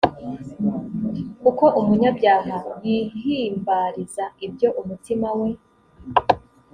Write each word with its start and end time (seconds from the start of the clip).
kuko 1.41 1.65
umunyabyaha 1.79 2.55
yihimbariza 2.85 4.23
ibyo 4.45 4.67
umutima 4.81 5.29
we 5.39 5.49